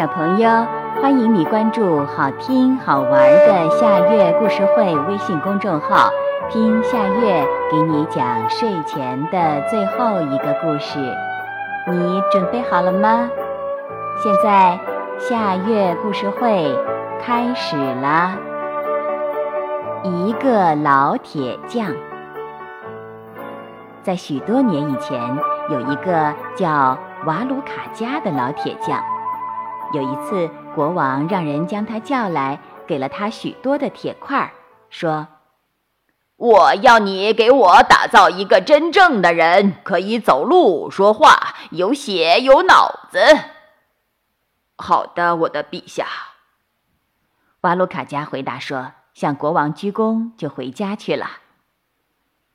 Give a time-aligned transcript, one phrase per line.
[0.00, 0.48] 小朋友，
[1.02, 6.08] 欢迎你关注好听好玩的夏月故事会微信公众号，
[6.48, 10.98] 听夏月给你讲睡前的最后一个故事。
[11.86, 13.28] 你准备好了吗？
[14.22, 14.80] 现在
[15.18, 16.74] 夏月故事会
[17.20, 18.38] 开始了。
[20.02, 21.88] 一个老铁匠，
[24.02, 25.20] 在许多年以前，
[25.68, 28.98] 有一个叫瓦鲁卡加的老铁匠。
[29.92, 34.52] 有一次，国王让人将他叫来，给了他许多的铁块，
[34.88, 35.26] 说
[36.36, 43.18] ：“我要你给我打造一个真正的人，可以走路、说话，有血有脑子。”
[44.78, 46.06] 好的，我的陛下。
[47.62, 51.26] 瓦鲁卡加回答说，向国王鞠躬，就回家去了。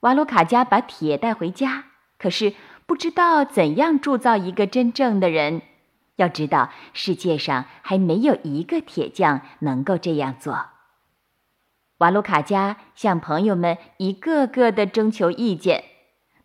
[0.00, 1.84] 瓦鲁卡加把铁带回家，
[2.18, 2.54] 可是
[2.86, 5.62] 不知道怎样铸造一个真正的人。
[6.20, 10.66] 要知道，世界上还没有一个铁匠能够这样做。
[11.98, 15.84] 瓦鲁卡加向朋友们一个个的征求意见，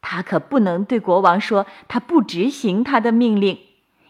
[0.02, 3.60] 他可不能对国王说他不执行他的命令，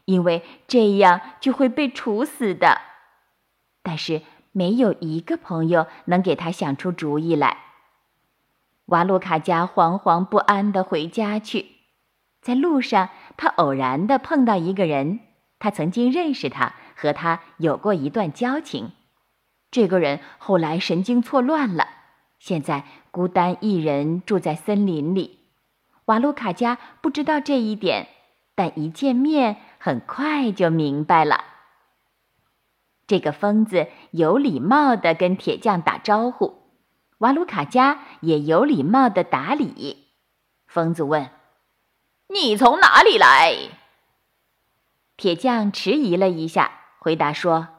[0.05, 2.81] 因为这样就会被处死的。
[3.81, 4.21] 但是
[4.51, 7.57] 没有一个朋友能给他想出主意来。
[8.85, 11.65] 瓦鲁卡加惶惶不安地回家去，
[12.41, 15.19] 在路上，他偶然地碰到一个人。
[15.65, 18.91] 他曾经认识他，和他有过一段交情。
[19.71, 21.87] 这个人后来神经错乱了，
[22.37, 25.39] 现在孤单一人住在森林里。
[26.05, 28.09] 瓦鲁卡加不知道这一点，
[28.53, 31.43] 但一见面很快就明白了。
[33.07, 36.61] 这个疯子有礼貌地跟铁匠打招呼，
[37.17, 40.09] 瓦鲁卡加也有礼貌地打理。
[40.67, 41.31] 疯子问
[42.29, 43.55] ：“你从哪里来？”
[45.17, 47.69] 铁匠迟疑了一下，回答说：“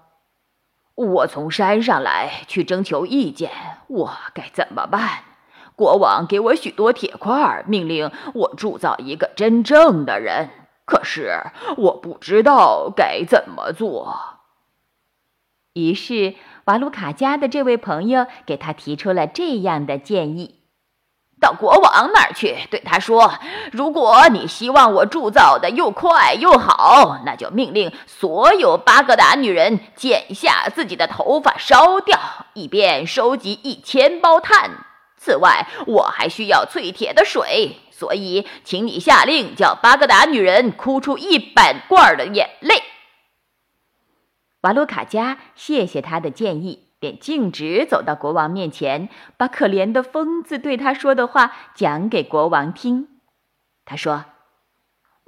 [0.97, 3.51] 我从山上来，去征求意见。
[3.89, 5.25] 我该怎么办？
[5.75, 10.49] 国王给我许多铁块，命令我铸造一个真正的人。
[10.87, 11.43] 可是
[11.77, 14.17] 我不知道该怎么做。”
[15.75, 20.63] 于是，瓦鲁卡家的这位朋友给他提出了这样的建议。
[21.47, 23.33] 到国王那儿去，对他说
[23.71, 32.19] ：“如果你希望我铸造的又快又好，那就命令所有巴格达女人剪下自己的头发烧掉，
[32.55, 34.73] 以便收集一千包炭。
[35.17, 42.83] 此外，我还需要淬铁的水，所以请你下令叫巴格达女人哭出一百罐的眼泪。”
[44.63, 46.86] 瓦鲁卡加谢谢他的建议。
[47.06, 53.06] 便径直走到国王面前，把可怜的疯子对他说的话讲给国王听。
[53.84, 54.25] 他说：“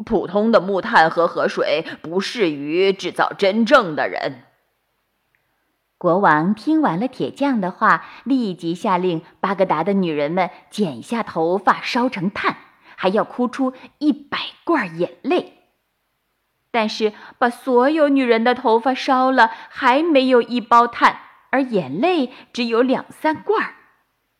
[0.04, 4.42] 普通的木炭和河水不适于制造真正的人。”
[5.98, 12.56] 国王听完了铁匠的话，立即下令巴格达的女人们剪下头发烧成炭，
[12.96, 15.54] 还要哭出一百罐眼泪。
[16.72, 21.20] 但是把所有女人的头发烧了，还没有一包炭。
[21.50, 23.74] 而眼泪只有两三罐儿，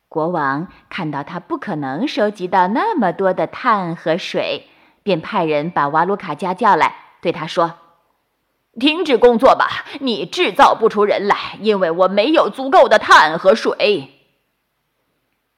[0.07, 4.67] 国王看到他不可能收集到那么多的碳和水，
[5.03, 7.75] 便派人把瓦鲁卡加叫来，对他说
[8.79, 14.13] ：“停止工作吧，你制造不出人来，因为我没有足够的碳和水。”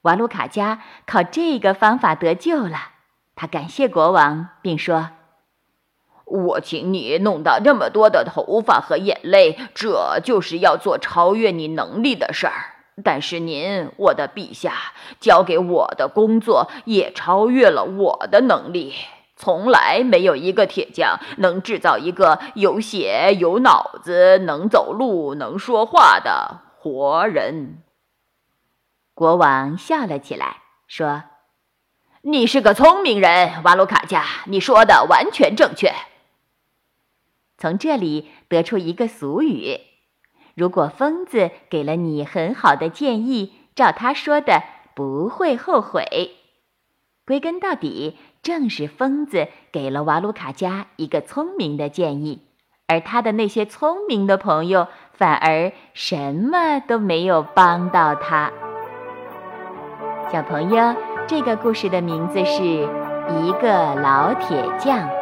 [0.02, 2.78] 瓦鲁卡加靠这个方法得救了，
[3.36, 5.10] 他感谢国王，并说。
[6.32, 12.54] 我请你弄到这么多的头发和眼泪，这就是要做超越你能力的事儿。
[13.04, 14.72] 但是您，我的陛下，
[15.20, 18.94] 交给我的工作也超越了我的能力。
[19.36, 27.82] 从来没有一个铁匠能制造一个有血有脑子、能走路能说话的活人。
[29.14, 31.24] 国王笑了起来，说
[32.22, 35.92] ：“你是个聪明人，瓦鲁卡加，你说的完全正确。”
[37.62, 39.78] 从这里得出一个俗语：
[40.56, 44.64] 如果疯子给了你很好的建议，照他说的
[44.96, 46.32] 不会后悔。
[47.24, 52.40] 归根到底，正是疯子给了瓦鲁卡加一个聪明的建议，
[52.88, 58.50] 而他的那些聪明的朋友反而什么都没有帮到他。
[60.32, 60.96] 小朋友，
[61.28, 65.21] 这个故事的名字是一个老铁匠。